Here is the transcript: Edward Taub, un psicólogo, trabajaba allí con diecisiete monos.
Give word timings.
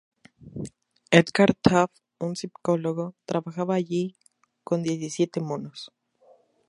Edward 1.11 1.53
Taub, 1.61 1.91
un 2.17 2.35
psicólogo, 2.35 3.13
trabajaba 3.25 3.75
allí 3.75 4.15
con 4.63 4.81
diecisiete 4.81 5.41
monos. 5.41 5.93